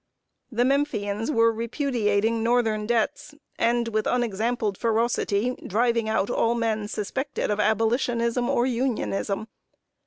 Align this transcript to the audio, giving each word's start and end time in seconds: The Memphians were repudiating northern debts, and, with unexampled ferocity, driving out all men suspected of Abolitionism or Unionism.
The 0.51 0.63
Memphians 0.63 1.29
were 1.29 1.51
repudiating 1.53 2.41
northern 2.41 2.87
debts, 2.87 3.35
and, 3.59 3.89
with 3.89 4.07
unexampled 4.07 4.75
ferocity, 4.75 5.55
driving 5.67 6.09
out 6.09 6.31
all 6.31 6.55
men 6.55 6.87
suspected 6.87 7.51
of 7.51 7.59
Abolitionism 7.59 8.49
or 8.49 8.65
Unionism. 8.65 9.47